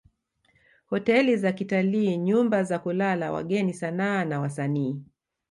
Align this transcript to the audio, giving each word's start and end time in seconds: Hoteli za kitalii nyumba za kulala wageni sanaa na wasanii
Hoteli 0.89 1.37
za 1.37 1.51
kitalii 1.51 2.17
nyumba 2.17 2.63
za 2.63 2.79
kulala 2.79 3.31
wageni 3.31 3.73
sanaa 3.73 4.25
na 4.25 4.39
wasanii 4.39 5.01